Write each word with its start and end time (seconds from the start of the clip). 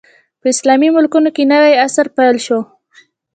په 0.39 0.45
اسلامي 0.53 0.89
ملکونو 0.95 1.29
کې 1.35 1.43
نوی 1.53 1.73
عصر 1.85 2.07
پیل 2.17 2.37
شو. 2.45 2.59